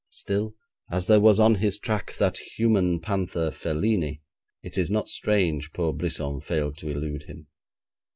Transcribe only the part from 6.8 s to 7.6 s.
elude him.